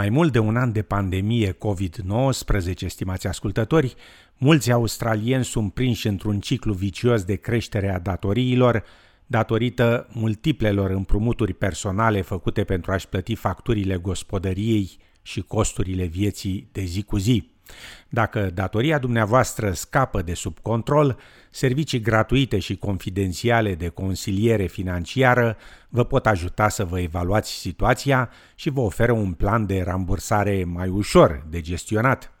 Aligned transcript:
mai 0.00 0.08
mult 0.08 0.32
de 0.32 0.38
un 0.38 0.56
an 0.56 0.72
de 0.72 0.82
pandemie 0.82 1.52
COVID-19, 1.52 2.86
stimați 2.86 3.26
ascultători, 3.26 3.94
mulți 4.38 4.72
australieni 4.72 5.44
sunt 5.44 5.72
prinși 5.74 6.06
într-un 6.06 6.40
ciclu 6.40 6.72
vicios 6.72 7.22
de 7.24 7.34
creștere 7.34 7.94
a 7.94 7.98
datoriilor, 7.98 8.84
datorită 9.26 10.08
multiplelor 10.12 10.90
împrumuturi 10.90 11.52
personale 11.52 12.20
făcute 12.20 12.64
pentru 12.64 12.92
a-și 12.92 13.08
plăti 13.08 13.34
facturile 13.34 13.96
gospodăriei 13.96 14.96
și 15.22 15.40
costurile 15.40 16.04
vieții 16.04 16.68
de 16.72 16.84
zi 16.84 17.02
cu 17.02 17.16
zi. 17.16 17.49
Dacă 18.08 18.50
datoria 18.54 18.98
dumneavoastră 18.98 19.72
scapă 19.72 20.22
de 20.22 20.34
sub 20.34 20.58
control, 20.58 21.18
servicii 21.50 22.00
gratuite 22.00 22.58
și 22.58 22.76
confidențiale 22.76 23.74
de 23.74 23.88
consiliere 23.88 24.66
financiară 24.66 25.56
vă 25.88 26.04
pot 26.04 26.26
ajuta 26.26 26.68
să 26.68 26.84
vă 26.84 27.00
evaluați 27.00 27.50
situația 27.50 28.30
și 28.54 28.70
vă 28.70 28.80
oferă 28.80 29.12
un 29.12 29.32
plan 29.32 29.66
de 29.66 29.82
rambursare 29.82 30.64
mai 30.64 30.88
ușor 30.88 31.46
de 31.48 31.60
gestionat. 31.60 32.32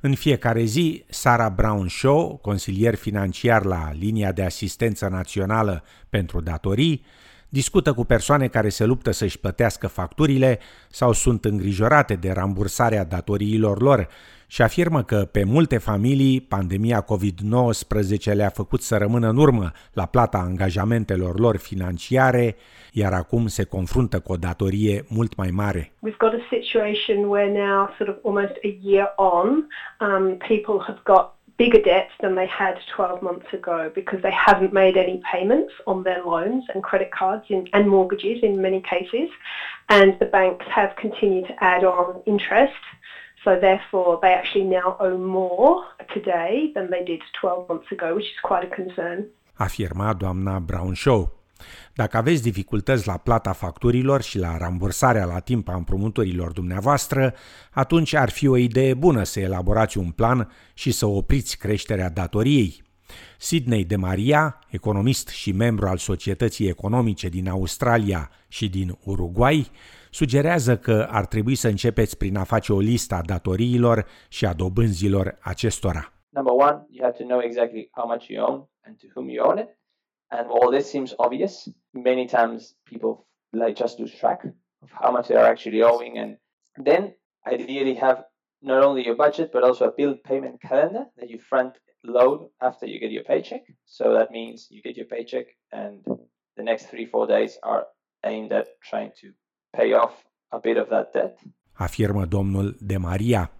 În 0.00 0.14
fiecare 0.14 0.64
zi, 0.64 1.04
Sara 1.08 1.48
Brown 1.48 1.88
Show, 1.88 2.38
consilier 2.42 2.94
financiar 2.94 3.64
la 3.64 3.92
linia 3.92 4.32
de 4.32 4.42
asistență 4.42 5.08
națională 5.08 5.84
pentru 6.08 6.40
datorii, 6.40 7.04
discută 7.50 7.92
cu 7.92 8.04
persoane 8.04 8.48
care 8.48 8.68
se 8.68 8.84
luptă 8.84 9.10
să-și 9.10 9.38
plătească 9.38 9.86
facturile 9.86 10.58
sau 10.88 11.12
sunt 11.12 11.44
îngrijorate 11.44 12.14
de 12.14 12.32
rambursarea 12.32 13.04
datoriilor 13.04 13.82
lor 13.82 14.08
și 14.46 14.62
afirmă 14.62 15.02
că 15.02 15.28
pe 15.32 15.44
multe 15.44 15.78
familii 15.78 16.40
pandemia 16.40 17.04
COVID-19 17.04 18.34
le-a 18.34 18.48
făcut 18.48 18.80
să 18.80 18.96
rămână 18.96 19.28
în 19.28 19.36
urmă 19.36 19.72
la 19.92 20.06
plata 20.06 20.38
angajamentelor 20.38 21.38
lor 21.38 21.56
financiare, 21.56 22.56
iar 22.92 23.12
acum 23.12 23.46
se 23.46 23.64
confruntă 23.64 24.20
cu 24.20 24.32
o 24.32 24.36
datorie 24.36 25.04
mult 25.08 25.36
mai 25.36 25.50
mare. 25.52 25.92
We've 26.06 26.18
got 26.18 26.32
a 26.32 26.46
situation 26.50 27.24
where 27.24 27.52
now, 27.52 27.94
sort 27.98 28.10
of 28.10 28.16
almost 28.24 28.54
a 28.64 28.78
year 28.82 29.12
on, 29.16 29.48
um, 30.00 30.36
people 30.48 30.84
have 30.86 31.00
got 31.04 31.39
bigger 31.60 31.82
debts 31.82 32.12
than 32.22 32.34
they 32.34 32.46
had 32.46 32.78
12 32.96 33.20
months 33.20 33.52
ago 33.52 33.92
because 33.94 34.22
they 34.22 34.30
haven't 34.30 34.72
made 34.72 34.96
any 34.96 35.20
payments 35.30 35.74
on 35.86 36.02
their 36.02 36.24
loans 36.24 36.64
and 36.72 36.82
credit 36.82 37.10
cards 37.12 37.44
in, 37.50 37.68
and 37.74 37.86
mortgages 37.86 38.38
in 38.42 38.62
many 38.62 38.80
cases. 38.80 39.28
And 39.90 40.18
the 40.18 40.24
banks 40.24 40.64
have 40.74 40.96
continued 40.96 41.48
to 41.48 41.62
add 41.62 41.84
on 41.84 42.22
interest. 42.24 42.72
So 43.44 43.60
therefore, 43.60 44.18
they 44.22 44.32
actually 44.32 44.64
now 44.64 44.96
owe 45.00 45.18
more 45.18 45.84
today 46.14 46.72
than 46.74 46.88
they 46.90 47.04
did 47.04 47.20
12 47.38 47.68
months 47.68 47.92
ago, 47.92 48.14
which 48.14 48.24
is 48.24 48.40
quite 48.42 48.64
a 48.64 48.74
concern. 48.74 49.28
Afirma 49.58 50.18
doamna 50.18 50.66
Brown 50.66 50.94
Show. 50.94 51.39
Dacă 51.94 52.16
aveți 52.16 52.42
dificultăți 52.42 53.06
la 53.06 53.16
plata 53.16 53.52
facturilor 53.52 54.22
și 54.22 54.38
la 54.38 54.56
rambursarea 54.56 55.24
la 55.24 55.38
timp 55.38 55.68
a 55.68 55.74
împrumuturilor 55.74 56.52
dumneavoastră, 56.52 57.34
atunci 57.70 58.14
ar 58.14 58.30
fi 58.30 58.46
o 58.46 58.56
idee 58.56 58.94
bună 58.94 59.22
să 59.22 59.40
elaborați 59.40 59.98
un 59.98 60.10
plan 60.10 60.50
și 60.74 60.90
să 60.90 61.06
opriți 61.06 61.58
creșterea 61.58 62.10
datoriei. 62.10 62.82
Sidney 63.38 63.84
de 63.84 63.96
Maria, 63.96 64.58
economist 64.68 65.28
și 65.28 65.52
membru 65.52 65.86
al 65.86 65.96
Societății 65.96 66.68
Economice 66.68 67.28
din 67.28 67.48
Australia 67.48 68.30
și 68.48 68.68
din 68.68 68.98
Uruguay, 69.04 69.70
sugerează 70.10 70.76
că 70.76 71.06
ar 71.10 71.26
trebui 71.26 71.54
să 71.54 71.68
începeți 71.68 72.16
prin 72.16 72.36
a 72.36 72.44
face 72.44 72.72
o 72.72 72.78
listă 72.78 73.14
a 73.14 73.22
datoriilor 73.22 74.06
și 74.28 74.46
a 74.46 74.52
dobânzilor 74.52 75.38
acestora. 75.40 76.12
Number 76.28 76.52
one, 76.52 76.86
you 76.90 77.04
have 77.04 77.16
to 77.16 77.24
know 77.24 77.40
exactly 77.42 77.88
how 77.92 78.06
much 78.06 78.26
you 78.28 78.44
own 78.44 78.68
and 78.86 78.96
to 78.98 79.06
whom 79.14 79.28
you 79.28 79.46
own 79.48 79.58
it. 79.58 79.79
And 80.30 80.48
while 80.48 80.70
this 80.70 80.90
seems 80.90 81.14
obvious, 81.18 81.68
many 81.92 82.26
times 82.26 82.74
people 82.86 83.26
like 83.52 83.74
just 83.76 83.98
lose 83.98 84.14
track 84.14 84.44
of 84.82 84.90
how 84.92 85.10
much 85.10 85.28
they 85.28 85.34
are 85.34 85.46
actually 85.46 85.82
owing. 85.82 86.18
And 86.18 86.36
then 86.76 87.14
ideally 87.46 87.94
have 87.94 88.24
not 88.62 88.82
only 88.84 89.04
your 89.04 89.16
budget, 89.16 89.50
but 89.52 89.62
also 89.64 89.86
a 89.86 89.92
bill 89.92 90.14
payment 90.24 90.60
calendar 90.60 91.06
that 91.16 91.30
you 91.30 91.38
front 91.38 91.74
load 92.04 92.48
after 92.60 92.86
you 92.86 92.98
get 93.00 93.10
your 93.10 93.24
paycheck. 93.24 93.62
So 93.84 94.12
that 94.14 94.30
means 94.30 94.68
you 94.70 94.82
get 94.82 94.96
your 94.96 95.06
paycheck 95.06 95.46
and 95.72 96.04
the 96.56 96.62
next 96.62 96.86
three, 96.86 97.06
four 97.06 97.26
days 97.26 97.58
are 97.62 97.86
aimed 98.24 98.52
at 98.52 98.66
trying 98.82 99.12
to 99.20 99.32
pay 99.76 99.92
off 99.94 100.14
a 100.52 100.58
bit 100.60 100.76
of 100.76 100.88
that 100.88 101.12
debt. 101.12 101.38
Afirmă 101.72 102.26
domnul 102.26 102.76
De 102.80 102.96
Maria. 102.96 103.50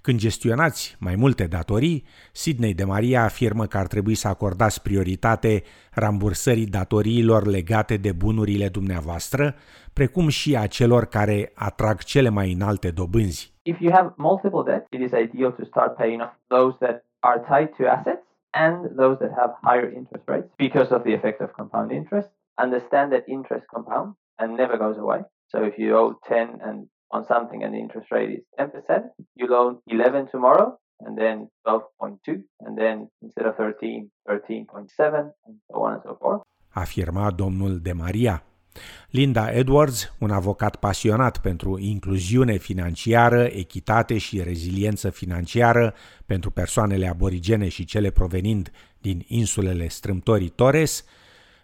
Când 0.00 0.18
gestionați 0.18 0.96
mai 1.00 1.14
multe 1.14 1.46
datorii, 1.46 2.04
Sidney 2.32 2.74
de 2.74 2.84
Maria 2.84 3.22
afirmă 3.22 3.66
că 3.66 3.78
ar 3.78 3.86
trebui 3.86 4.14
să 4.14 4.28
acordați 4.28 4.82
prioritate 4.82 5.62
rambursării 5.90 6.66
datoriilor 6.66 7.46
legate 7.46 7.96
de 7.96 8.12
bunurile 8.12 8.68
dumneavoastră, 8.68 9.54
precum 9.92 10.28
și 10.28 10.56
a 10.56 10.66
celor 10.66 11.04
care 11.04 11.52
atrag 11.54 11.98
cele 12.02 12.28
mai 12.28 12.52
înalte 12.52 12.90
dobânzi. 12.90 13.52
If 13.62 13.80
you 13.80 13.92
have 13.92 14.12
multiple 14.16 14.62
debts, 14.64 14.86
it 14.90 15.00
is 15.00 15.12
ideal 15.26 15.50
to 15.50 15.64
start 15.64 15.96
paying 15.96 16.20
off 16.20 16.34
those 16.48 16.76
that 16.80 17.04
are 17.20 17.40
tied 17.48 17.70
to 17.76 17.84
assets 17.96 18.26
and 18.50 18.76
those 18.96 19.16
that 19.18 19.32
have 19.40 19.52
higher 19.62 19.88
interest 19.92 20.24
rates 20.26 20.50
because 20.56 20.94
of 20.94 21.02
the 21.02 21.12
effect 21.12 21.40
of 21.40 21.50
compound 21.50 21.90
interest. 21.90 22.28
Understand 22.64 23.12
that 23.12 23.24
interest 23.26 23.66
compounds 23.74 24.16
and 24.38 24.56
never 24.56 24.76
goes 24.76 24.98
away. 24.98 25.20
So 25.52 25.64
if 25.64 25.74
you 25.78 25.96
owe 25.96 26.18
10 26.28 26.60
and 26.62 26.88
on 27.14 27.22
something 27.32 27.62
and 27.64 27.72
the 27.74 27.80
interest 27.86 28.08
rate 28.10 28.30
is 28.38 28.44
10%, 28.58 29.14
you 29.40 29.46
loan 29.46 29.80
11 29.84 30.26
tomorrow 30.34 30.68
and 31.06 31.18
then 31.18 31.36
12.2 31.66 32.44
and 32.66 32.78
then 32.78 33.08
instead 33.22 33.46
of 33.46 33.54
13, 33.56 34.10
13.7 34.26 35.32
and 35.46 35.54
so 35.68 35.76
on 35.84 35.92
and 35.92 36.02
so 36.02 36.16
forth. 36.20 36.42
Afirma 36.68 37.30
domnul 37.30 37.78
De 37.78 37.92
Maria. 37.92 38.42
Linda 39.10 39.52
Edwards, 39.52 40.14
un 40.18 40.30
avocat 40.30 40.76
pasionat 40.76 41.38
pentru 41.38 41.78
incluziune 41.78 42.56
financiară, 42.56 43.42
echitate 43.42 44.18
și 44.18 44.42
reziliență 44.42 45.10
financiară 45.10 45.94
pentru 46.26 46.50
persoanele 46.50 47.06
aborigene 47.06 47.68
și 47.68 47.84
cele 47.84 48.10
provenind 48.10 48.70
din 48.98 49.24
insulele 49.26 49.88
strâmtorii 49.88 50.48
Torres, 50.48 51.04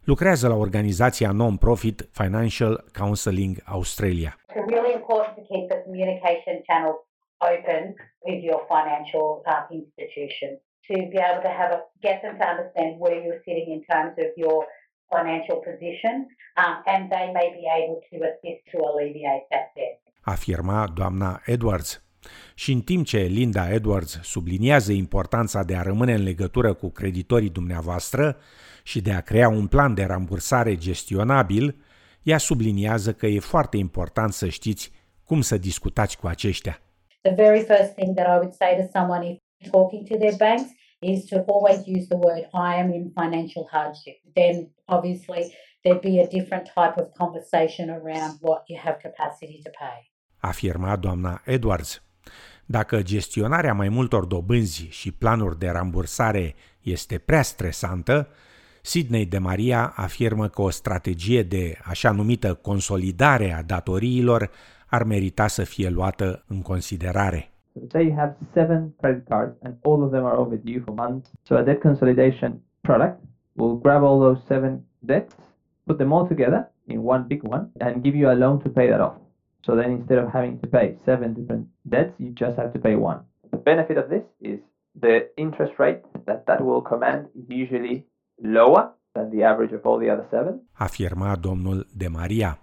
lucrează 0.05 0.49
la 0.49 0.55
organizația 0.55 1.31
non-profit 1.31 2.09
Financial 2.13 2.85
Counseling 2.99 3.61
Australia. 3.65 4.40
It's 4.55 4.73
really 4.73 4.95
important 4.95 5.37
to 5.37 5.43
keep 5.51 5.69
the 5.69 5.83
communication 5.85 6.63
channels 6.69 7.01
open 7.41 7.95
with 8.27 8.43
your 8.43 8.61
financial 8.69 9.43
uh, 9.47 9.63
institution 9.71 10.59
to 10.89 10.95
be 11.13 11.19
able 11.29 11.43
to 11.49 11.53
have 11.61 11.71
a, 11.77 11.81
get 12.03 12.21
them 12.23 12.35
to 12.41 12.45
understand 12.53 12.99
where 12.99 13.17
you're 13.23 13.43
sitting 13.47 13.69
in 13.77 13.81
terms 13.93 14.15
of 14.19 14.29
your 14.37 14.67
financial 15.15 15.59
position 15.69 16.15
um, 16.57 16.75
and 16.87 17.11
they 17.15 17.27
may 17.39 17.49
be 17.59 17.65
able 17.79 18.01
to 18.11 18.17
assist 18.31 18.61
to 18.73 18.77
alleviate 18.89 19.45
that 19.51 19.67
debt. 19.77 20.01
Afirma 20.21 20.87
doamna 20.95 21.41
Edwards. 21.45 22.03
Și 22.55 22.73
în 22.73 22.81
timp 22.81 23.07
ce 23.07 23.19
Linda 23.19 23.73
Edwards 23.73 24.21
subliniază 24.23 24.93
importanța 24.93 25.63
de 25.63 25.77
a 25.77 25.83
rămâne 25.83 26.13
în 26.13 26.23
legătură 26.23 26.75
cu 26.75 26.89
creditorii 26.89 27.51
dumneavoastră 27.51 28.37
și 28.83 29.01
de 29.01 29.13
a 29.13 29.21
crea 29.21 29.49
un 29.49 29.67
plan 29.67 29.95
de 29.95 30.05
rambursare 30.05 30.77
gestionabil, 30.77 31.77
ea 32.23 32.39
subliniază 32.39 33.13
că 33.13 33.27
e 33.27 33.39
foarte 33.39 33.77
important 33.77 34.33
să 34.33 34.49
știți 34.49 34.93
cum 35.25 35.41
să 35.41 35.59
discutați 35.59 36.19
cu 36.19 36.27
aceștia. 36.27 36.81
The 37.21 37.35
very 37.35 37.61
first 37.65 37.95
thing 37.95 38.15
that 38.17 38.27
I 38.27 38.39
would 38.39 38.53
say 38.53 38.77
to 38.77 38.99
someone 38.99 39.31
if 39.31 39.71
talking 39.71 40.09
to 40.09 40.17
their 40.17 40.37
banks 40.37 40.69
is 40.99 41.25
to 41.25 41.37
always 41.47 41.79
use 41.97 42.07
the 42.07 42.19
word 42.27 42.45
I 42.53 42.81
am 42.83 42.93
in 42.93 43.13
financial 43.15 43.69
hardship. 43.71 44.17
Then 44.33 44.55
obviously 44.85 45.55
there'd 45.83 46.01
be 46.01 46.21
a 46.21 46.27
different 46.27 46.65
type 46.65 46.97
of 47.03 47.07
conversation 47.23 47.89
around 47.89 48.33
what 48.41 48.63
you 48.67 48.79
have 48.85 48.97
capacity 49.03 49.61
to 49.63 49.71
pay. 49.79 50.11
Afirma 50.39 50.97
doamna 50.97 51.43
Edwards. 51.45 52.03
Dacă 52.67 53.03
gestionarea 53.03 53.75
mai 53.75 53.89
multor 53.89 54.25
dobânzi 54.25 54.87
și 54.89 55.13
planuri 55.13 55.59
de 55.59 55.69
rambursare 55.69 56.55
este 56.81 57.19
prea 57.19 57.43
stresantă, 57.43 58.29
Sidney 58.83 59.27
de 59.27 59.39
Maria 59.39 59.93
afirmă 59.97 60.49
că 60.49 60.63
o 60.63 60.71
strategie 60.71 61.43
de 61.43 61.79
așa 61.85 62.11
numită 62.11 62.55
consolidare 62.55 63.53
a 63.53 63.63
datoriilor 63.63 64.51
ar 64.87 65.05
merita 65.05 65.47
să 65.47 65.65
fie 65.65 65.89
luată 65.89 66.45
în 66.47 66.63
considerare. 66.63 67.51
You 67.93 68.15
have 68.17 68.37
seven 68.53 68.95
credit 69.01 69.29
cards 69.29 69.57
and 69.63 69.75
all 69.83 70.03
of 70.03 70.11
them 70.11 70.25
are 70.25 70.37
overdue 70.37 70.83
for 70.85 70.95
months. 70.95 71.31
So 71.43 71.57
a 71.57 71.63
debt 71.63 71.81
consolidation 71.81 72.61
product 72.81 73.21
will 73.57 73.79
grab 73.79 74.03
all 74.03 74.19
those 74.19 74.41
seven 74.47 74.85
debts, 74.99 75.35
put 75.85 75.97
them 75.97 76.13
all 76.13 76.27
together 76.27 76.73
in 76.87 77.01
one 77.05 77.25
big 77.29 77.43
one, 77.43 77.71
and 77.81 78.03
give 78.03 78.17
you 78.17 78.31
a 78.31 78.35
loan 78.35 78.59
to 78.59 78.69
pay 78.69 78.89
that 78.89 79.01
off. 79.01 79.17
So 79.65 79.75
then 79.75 79.91
instead 79.91 80.19
of 80.19 80.33
having 80.33 80.59
to 80.61 80.67
pay 80.67 80.97
seven 81.05 81.35
different 81.35 81.67
debts, 81.83 82.15
you 82.19 82.31
just 82.35 82.57
have 82.57 82.73
to 82.73 82.79
pay 82.79 82.97
one. 82.97 83.21
The 83.51 83.57
benefit 83.57 83.97
of 83.99 84.09
this 84.09 84.25
is 84.41 84.59
the 85.01 85.29
interest 85.37 85.75
rate 85.79 86.03
that 86.27 86.47
that 86.47 86.61
will 86.61 86.83
command 86.83 87.29
is 87.35 87.45
usually 87.49 88.07
lower 88.43 88.99
than 89.13 89.31
the 89.31 89.45
average 89.45 89.75
of 89.75 89.85
all 89.85 89.99
the 89.99 90.11
other 90.13 90.27
seven. 90.31 90.61
Afirma 90.73 91.37
domnul 91.37 91.87
De 91.97 92.09
Maria. 92.09 92.59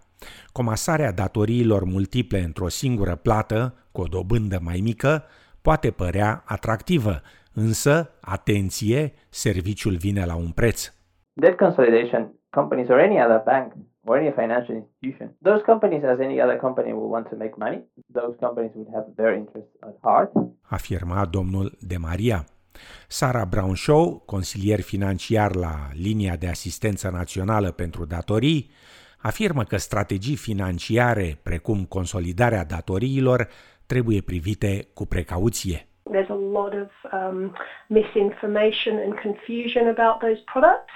Comasarea 0.52 1.12
datoriilor 1.12 1.84
multiple 1.84 2.40
într-o 2.40 2.68
singură 2.68 3.16
plată, 3.16 3.74
cu 3.92 4.02
o 4.02 4.06
dobândă 4.06 4.60
mai 4.64 4.80
mică, 4.84 5.24
poate 5.62 5.92
părea 5.92 6.44
atractivă, 6.46 7.22
însă, 7.54 8.10
atenție, 8.22 9.14
serviciul 9.30 9.96
vine 9.96 10.26
la 10.26 10.36
un 10.36 10.50
preț. 10.50 10.94
Debt 11.34 11.58
consolidation 11.58 12.32
companies 12.50 12.88
or 12.90 13.00
any 13.00 13.22
other 13.22 13.42
bank 13.46 13.74
or 14.06 14.18
any 14.18 14.32
financial 14.32 14.76
institution, 14.76 15.36
those 15.42 15.62
companies, 15.72 16.04
as 16.04 16.20
any 16.20 16.42
other 16.42 16.58
company, 16.58 16.92
will 16.92 17.10
want 17.10 17.28
to 17.30 17.36
make 17.36 17.54
money. 17.58 17.80
Those 18.14 18.36
companies 18.40 18.72
would 18.76 18.90
have 18.94 19.06
their 19.16 19.34
interests 19.36 19.76
at 19.82 19.96
heart. 20.02 20.32
Afirma 20.62 21.26
domnul 21.26 21.78
De 21.80 21.98
Maria. 21.98 22.46
Sara 23.08 23.46
Brown 23.46 23.74
Shaw, 23.74 24.22
consilier 24.26 24.82
financiar 24.82 25.56
la 25.56 25.90
linia 25.94 26.36
de 26.36 26.48
asistență 26.48 27.10
națională 27.10 27.72
pentru 27.72 28.06
datorii, 28.06 28.70
afirmă 29.18 29.64
că 29.64 29.78
strategii 29.78 30.36
financiare 30.36 31.40
precum 31.44 31.86
consolidarea 31.86 32.64
datoriilor 32.64 33.48
trebuie 33.86 34.22
privite 34.22 34.88
cu 34.94 35.06
precauție. 35.06 35.88
There's 36.12 36.30
a 36.30 36.42
lot 36.58 36.74
of 36.84 36.92
um, 37.12 37.56
misinformation 37.88 38.96
and 39.06 39.14
confusion 39.26 39.88
about 39.88 40.20
those 40.20 40.42
products 40.54 40.94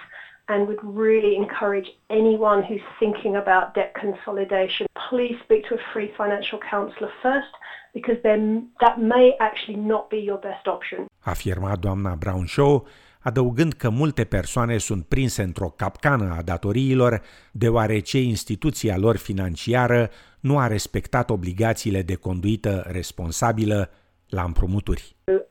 and 0.52 0.68
would 0.68 0.84
really 1.06 1.36
encourage 1.36 1.90
anyone 2.10 2.62
who's 2.68 2.86
thinking 3.00 3.36
about 3.36 3.74
debt 3.74 3.94
consolidation, 4.04 4.86
please 5.10 5.36
speak 5.44 5.62
to 5.68 5.76
a 5.76 5.82
free 5.94 6.10
financial 6.22 6.60
counselor 6.74 7.12
first 7.22 7.54
because 7.94 8.20
then 8.22 8.72
that 8.80 8.98
may 8.98 9.36
actually 9.38 9.80
not 9.80 10.08
be 10.10 10.18
your 10.18 10.40
best 10.40 10.68
option. 10.68 11.06
Afirma 11.20 11.76
doamna 11.76 12.16
Brown 12.16 12.46
Shaw, 12.46 12.88
adăugând 13.20 13.74
că 13.74 13.90
multe 13.90 14.24
persoane 14.24 14.78
sunt 14.78 15.06
prinse 15.06 15.42
într-o 15.42 15.74
capcană 15.78 16.36
a 16.38 16.42
datoriilor, 16.42 17.22
deoarece 17.52 18.22
instituția 18.22 18.98
lor 18.98 19.18
financiară 19.18 20.10
nu 20.40 20.58
a 20.58 20.68
respectat 20.68 21.30
obligațiile 21.30 22.02
de 22.02 22.16
conduită 22.16 22.86
responsabilă 22.88 23.90
la. 24.32 24.48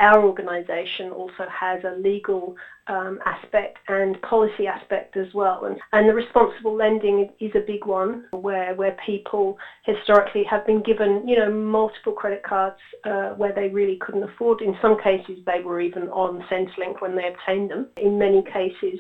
Our 0.00 0.25
organisation 0.25 1.11
also 1.11 1.47
has 1.49 1.85
a 1.85 1.97
legal 1.99 2.56
um, 2.87 3.21
aspect 3.25 3.79
and 3.88 4.21
policy 4.23 4.67
aspect 4.67 5.17
as 5.17 5.32
well, 5.32 5.65
and, 5.65 5.79
and 5.93 6.09
the 6.09 6.15
responsible 6.15 6.75
lending 6.75 7.31
is 7.38 7.53
a 7.55 7.61
big 7.61 7.87
one, 7.87 8.25
where 8.32 8.75
where 8.75 8.97
people 9.05 9.59
historically 9.85 10.44
have 10.44 10.67
been 10.67 10.82
given, 10.82 11.27
you 11.27 11.37
know, 11.37 11.50
multiple 11.50 12.12
credit 12.12 12.43
cards 12.43 12.81
uh, 13.05 13.31
where 13.31 13.53
they 13.53 13.69
really 13.69 13.97
couldn't 13.97 14.25
afford. 14.25 14.61
In 14.61 14.77
some 14.82 14.99
cases, 15.00 15.38
they 15.47 15.61
were 15.61 15.81
even 15.81 16.09
on 16.09 16.43
Centrelink 16.50 17.00
when 17.00 17.17
they 17.17 17.29
obtained 17.29 17.71
them. 17.71 17.87
In 17.97 18.19
many 18.19 18.43
cases, 18.43 18.99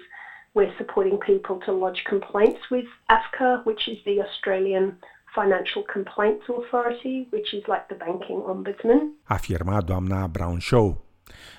we're 0.54 0.76
supporting 0.78 1.18
people 1.18 1.60
to 1.60 1.72
lodge 1.72 2.02
complaints 2.04 2.60
with 2.70 2.86
AFCA, 3.10 3.64
which 3.64 3.88
is 3.88 3.98
the 4.04 4.20
Australian 4.20 4.96
Financial 5.34 5.82
Complaints 5.92 6.44
Authority, 6.58 7.28
which 7.30 7.52
is 7.52 7.64
like 7.66 7.86
the 7.88 7.96
banking 8.04 8.42
ombudsman. 8.52 9.00
Afirma 9.24 9.80
doamna 9.80 10.26
Brown 10.26 10.58
Shaw. 10.58 10.94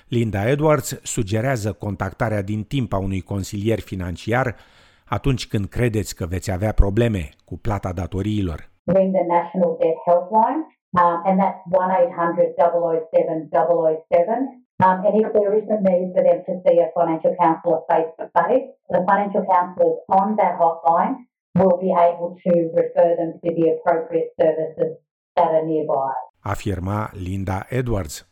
Linda 0.08 0.48
Edwards 0.48 1.00
sugerează 1.02 1.72
contactarea 1.72 2.42
din 2.42 2.64
timp 2.64 2.92
a 2.92 2.98
unui 2.98 3.20
consilier 3.20 3.80
financiar 3.80 4.56
atunci 5.04 5.48
când 5.48 5.66
credeți 5.66 6.14
că 6.14 6.26
veți 6.26 6.52
avea 6.52 6.72
probleme 6.72 7.28
cu 7.44 7.58
plata 7.58 7.92
datoriilor. 7.92 8.70
Ring 8.84 9.14
the 9.14 9.24
National 9.38 9.76
Debt 9.80 9.98
Helpline, 10.06 10.62
um, 11.00 11.16
and 11.28 11.36
that's 11.42 11.62
1-800-007-007. 11.70 14.60
Um, 14.84 14.96
and 15.06 15.14
if 15.22 15.28
there 15.38 15.54
is 15.60 15.66
a 15.76 15.78
need 15.88 16.06
for 16.14 16.22
them 16.28 16.40
to 16.48 16.52
see 16.64 16.76
a 16.86 16.88
financial 16.98 17.34
counsellor 17.42 17.80
face 17.90 18.12
to 18.18 18.24
face, 18.38 18.66
the 18.94 19.02
financial 19.10 19.44
counsellors 19.54 19.98
on 20.18 20.28
that 20.40 20.54
hotline 20.60 21.14
will 21.54 21.78
be 21.80 21.92
able 22.08 22.36
to 22.44 22.52
refer 22.80 23.08
them 23.18 23.32
to 23.42 23.48
the 23.58 23.66
appropriate 23.74 24.30
services 24.40 24.92
that 25.36 25.48
are 25.48 25.66
nearby. 25.66 26.14
Afirma 26.40 27.10
Linda 27.12 27.66
Edwards. 27.68 28.26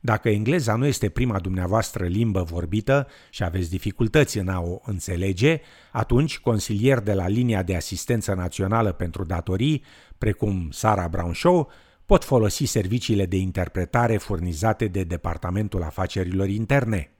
Dacă 0.00 0.28
engleza 0.28 0.74
nu 0.74 0.86
este 0.86 1.08
prima 1.08 1.38
dumneavoastră 1.38 2.04
limbă 2.04 2.42
vorbită 2.42 3.06
și 3.30 3.44
aveți 3.44 3.70
dificultăți 3.70 4.38
în 4.38 4.48
a 4.48 4.60
o 4.60 4.78
înțelege, 4.84 5.60
atunci 5.92 6.38
consilieri 6.38 7.04
de 7.04 7.12
la 7.12 7.28
linia 7.28 7.62
de 7.62 7.76
asistență 7.76 8.34
națională 8.34 8.92
pentru 8.92 9.24
datorii, 9.24 9.84
precum 10.18 10.68
Sara 10.70 11.08
Brown 11.08 11.32
Shaw, 11.32 11.70
pot 12.06 12.24
folosi 12.24 12.64
serviciile 12.64 13.26
de 13.26 13.36
interpretare 13.36 14.16
furnizate 14.16 14.86
de 14.86 15.02
Departamentul 15.02 15.82
Afacerilor 15.82 16.48
Interne. 16.48 17.10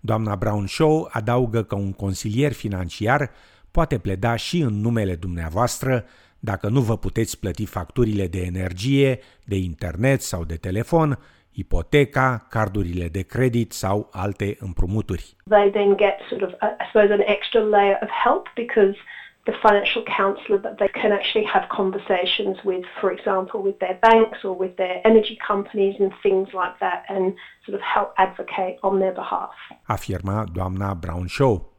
Doamna 0.00 0.36
Brown 0.36 0.66
Shaw 0.66 1.08
adaugă 1.12 1.62
că 1.62 1.74
un 1.74 1.92
consilier 1.92 2.52
financiar 2.52 3.30
poate 3.70 3.98
pleda 3.98 4.36
și 4.36 4.60
în 4.60 4.80
numele 4.80 5.14
dumneavoastră 5.14 6.04
dacă 6.38 6.68
nu 6.68 6.80
vă 6.80 6.96
puteți 6.96 7.38
plăti 7.38 7.66
facturile 7.66 8.26
de 8.26 8.40
energie, 8.40 9.18
de 9.44 9.56
internet 9.56 10.22
sau 10.22 10.44
de 10.44 10.56
telefon, 10.56 11.18
ipoteca, 11.52 12.46
cardurile 12.48 13.08
de 13.08 13.22
credit 13.22 13.72
sau 13.72 14.08
alte 14.12 14.56
împrumuturi. 14.58 15.36
They 15.48 15.70
then 15.70 15.96
get 15.96 16.16
sort 16.28 16.42
of, 16.42 16.50
I 16.50 16.84
suppose, 16.92 17.12
an 17.12 17.22
extra 17.26 17.60
layer 17.60 17.98
of 18.02 18.08
help 18.24 18.46
because 18.54 18.96
the 19.44 19.52
financial 19.66 20.02
counselor 20.02 20.58
that 20.66 20.76
they 20.78 20.88
can 21.00 21.12
actually 21.12 21.46
have 21.54 21.66
conversations 21.80 22.56
with, 22.64 22.84
for 23.00 23.10
example, 23.16 23.58
with 23.62 23.78
their 23.78 23.98
banks 24.08 24.38
or 24.44 24.54
with 24.62 24.76
their 24.76 25.00
energy 25.04 25.36
companies 25.50 25.94
and 25.98 26.12
things 26.22 26.48
like 26.52 26.76
that 26.84 27.00
and 27.08 27.34
sort 27.64 27.74
of 27.78 27.82
help 27.94 28.10
advocate 28.16 28.76
on 28.82 28.98
their 29.02 29.14
behalf. 29.22 29.54
Afirma 29.88 30.46
doamna 30.56 30.94
Brown 31.00 31.26
Shaw. 31.26 31.69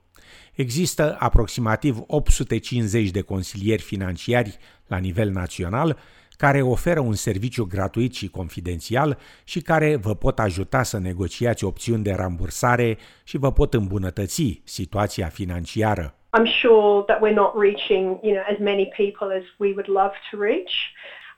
Există 0.62 1.16
aproximativ 1.20 1.98
850 2.08 3.10
de 3.10 3.22
consilieri 3.22 3.82
financiari 3.82 4.58
la 4.88 4.98
nivel 4.98 5.30
național 5.30 5.98
care 6.38 6.62
oferă 6.62 7.00
un 7.00 7.14
serviciu 7.14 7.66
gratuit 7.66 8.14
și 8.14 8.30
confidențial 8.30 9.18
și 9.44 9.60
care 9.62 9.96
vă 9.96 10.16
pot 10.16 10.40
ajuta 10.40 10.84
să 10.84 11.00
negociați 11.00 11.64
opțiuni 11.64 12.04
de 12.04 12.14
rambursare 12.14 12.98
și 13.24 13.38
vă 13.38 13.52
pot 13.52 13.74
îmbunătăți 13.74 14.62
situația 14.64 15.28
financiară. 15.28 16.16
I'm 16.38 16.50
sure 16.62 17.04
that 17.08 17.20
we're 17.24 17.40
not 17.44 17.54
reaching, 17.68 18.04
you 18.28 18.34
know, 18.36 18.46
as 18.54 18.60
many 18.60 18.86
people 19.02 19.28
as 19.40 19.46
we 19.58 19.70
would 19.78 19.88
love 19.88 20.14
to 20.30 20.34
reach. 20.50 20.74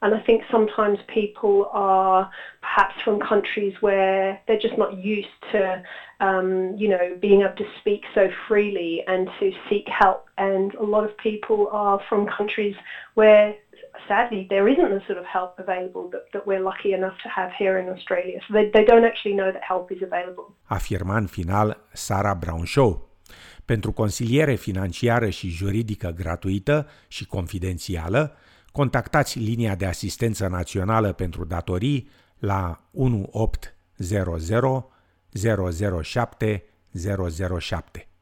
And 0.04 0.12
I 0.20 0.22
think 0.28 0.40
sometimes 0.56 1.00
people 1.20 1.56
are 1.72 2.30
perhaps 2.74 2.96
from 3.04 3.20
countries 3.20 3.74
where 3.82 4.42
they're 4.48 4.60
just 4.60 4.78
not 4.78 4.98
used 4.98 5.28
to, 5.52 5.84
um, 6.20 6.76
you 6.78 6.90
know, 6.90 7.16
being 7.22 7.42
able 7.42 7.56
to 7.56 7.66
speak 7.80 8.02
so 8.16 8.30
freely 8.48 9.04
and 9.08 9.30
to 9.40 9.52
seek 9.70 9.86
help. 9.88 10.26
And 10.38 10.74
a 10.76 10.84
lot 10.84 11.04
of 11.04 11.16
people 11.18 11.68
are 11.72 12.00
from 12.10 12.22
countries 12.38 12.76
where 13.14 13.56
sadly, 14.08 14.42
there 14.50 14.68
isn't 14.74 14.90
the 14.98 15.02
sort 15.08 15.20
of 15.24 15.26
help 15.38 15.52
available 15.66 16.10
that, 16.14 16.26
that 16.34 16.44
we're 16.48 16.64
lucky 16.72 16.92
enough 17.00 17.18
to 17.24 17.30
have 17.30 17.52
here 17.62 17.76
in 17.82 17.88
Australia. 17.96 18.40
So 18.46 18.50
they, 18.54 18.66
they 18.76 18.86
don't 18.92 19.06
actually 19.12 19.36
know 19.36 19.52
that 19.52 19.64
help 19.74 19.92
is 19.92 20.02
available. 20.02 20.46
Afirma 20.64 21.18
în 21.18 21.26
final 21.26 21.78
Sara 21.92 22.34
Brown 22.34 22.66
Shaw. 22.66 23.10
Pentru 23.66 23.92
consiliere 23.92 24.56
financiară 24.56 25.30
și 25.30 25.50
juridică 25.50 26.14
gratuită 26.18 26.88
și 27.08 27.26
confidențială, 27.26 28.38
contactați 28.72 29.40
linia 29.40 29.76
de 29.76 29.86
asistență 29.86 30.48
națională 30.48 31.12
pentru 31.12 31.46
datorii 31.46 32.10
la 32.44 32.78
1800 32.94 34.90
007 35.34 36.66
007. 36.94 38.13